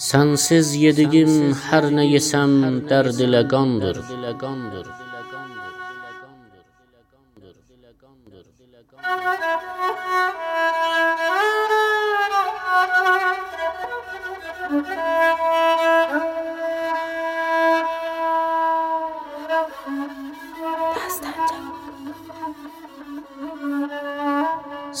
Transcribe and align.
Sənsiz 0.00 0.68
yediyim 0.80 1.32
hər 1.60 1.86
nə 1.92 2.06
yesəm 2.08 2.52
dərd 2.88 3.18
ilə 3.20 3.42
qandır. 3.52 3.98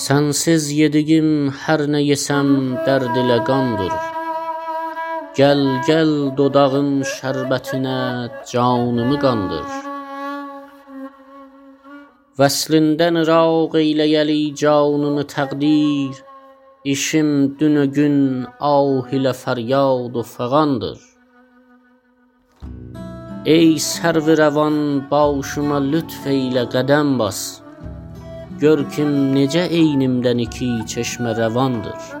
Sənsiz 0.04 0.68
yediyim 0.76 1.32
hər 1.64 1.88
nə 1.88 2.04
yesəm 2.04 2.54
dərd 2.84 3.24
ilə 3.24 3.42
qandır. 3.48 4.09
Gəl, 5.40 5.60
gəl 5.86 6.10
dodağın 6.36 6.88
şərbətinə 7.08 8.00
canımı 8.50 9.16
qandır. 9.22 9.70
Vəslindən 12.40 13.16
rağ 13.28 13.46
eyləyəli 13.80 14.36
canımı 14.62 15.24
təqdir, 15.32 16.20
işim 16.94 17.30
dünü 17.62 17.86
gün 17.96 18.18
ah 18.72 19.16
ilə 19.20 19.32
fəryad 19.42 20.12
və 20.18 20.26
fəğandır. 20.34 21.00
Ey 23.56 23.74
sərvi 23.88 24.36
rəvan 24.44 24.78
başıma 25.14 25.80
lütf 25.90 26.28
eylə 26.36 26.68
qədəm 26.76 27.16
bas, 27.22 27.44
gör 28.60 28.84
kim 28.96 29.20
necə 29.38 29.70
eynimdən 29.82 30.48
iki 30.50 30.74
çeşmə 30.94 31.38
rəvandır. 31.44 32.19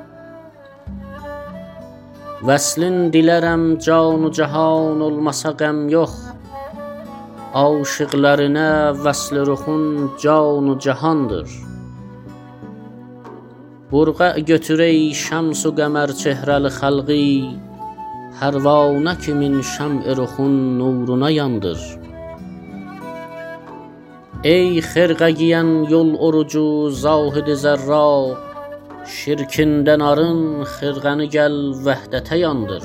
Vəslin 2.40 3.10
dilərəm 3.12 3.64
canü 3.84 4.30
cahan 4.32 5.02
olmasa 5.04 5.50
qəm 5.60 5.82
yox, 5.92 6.14
aşiqlərinə 7.62 8.70
vəsli 9.04 9.42
ruhun 9.48 9.84
canü 10.22 10.78
cahandır. 10.86 11.52
Burqə 13.92 14.30
götür 14.50 14.80
ey 14.86 15.12
şəms-ü 15.24 15.74
qəmər 15.82 16.16
çehrəli 16.22 16.72
xəlqi, 16.80 17.28
pərvanə 18.40 19.18
kimi 19.20 19.52
şəm'i 19.76 20.16
ruhun 20.22 20.56
nuruna 20.80 21.28
yandır. 21.36 21.80
Ey 24.56 24.80
xirqə 24.80 25.28
giyən 25.36 25.74
yol 25.92 26.16
orucu 26.16 26.88
zahid 27.04 27.52
zərraq, 27.64 28.49
şirkindən 29.10 30.02
arın 30.06 30.40
xirqəni 30.74 31.26
gəl 31.34 31.56
vəhdətə 31.86 32.36
yandır. 32.40 32.84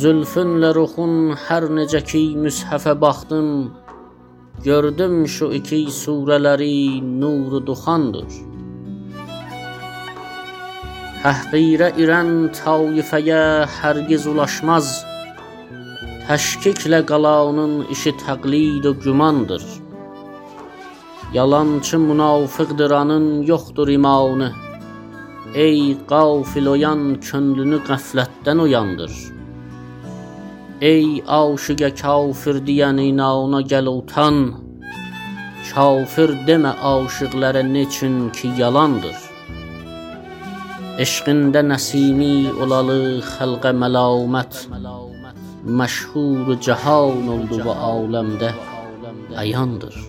Zülfünlə 0.00 0.72
ruxun 0.76 1.14
hər 1.46 1.66
necə 1.78 2.00
ki 2.10 2.22
müshəfə 2.44 2.94
baxdım, 3.04 3.48
gördüm 4.66 5.14
şu 5.34 5.52
iki 5.58 5.80
surələri 6.00 7.00
nuru 7.20 7.62
duxandır. 7.68 8.28
Təhqirə 11.22 11.88
irən 12.02 12.34
taifəyə 12.58 13.44
hərgiz 13.78 14.26
ulaşmaz, 14.32 14.90
təşkiklə 16.26 17.00
qalanın 17.12 17.80
işi 17.94 18.12
təqlid 18.26 18.90
və 18.90 18.94
gümandır. 19.06 19.64
Yalançı 21.34 21.98
münafiqdir 21.98 22.90
anın 22.90 23.42
yoxdur 23.42 23.88
imanı, 23.88 24.52
ey 25.54 25.96
qafil 26.10 26.66
oyan 26.74 27.02
könlünü 27.26 27.78
qəflətdən 27.88 28.60
oyandır. 28.64 29.12
Ey 30.90 31.08
aşiqə 31.38 31.90
kafir 32.02 32.60
deyən 32.68 33.02
inana 33.08 33.60
gəl 33.72 33.90
utan, 33.90 34.38
kafir 35.72 36.36
demə 36.46 36.76
aşiqlərə 36.92 37.64
neçün 37.72 38.30
ki 38.36 38.52
yalandır. 38.62 39.18
Eşqində 41.04 41.66
nəsimi 41.72 42.54
olalı 42.62 43.00
xəlqə 43.34 43.74
məlamət, 43.82 44.62
məşhur 45.82 46.56
cahan 46.68 47.30
oldu 47.36 47.62
və 47.66 47.78
aləmdə 47.90 48.54
əyandır. 49.42 50.04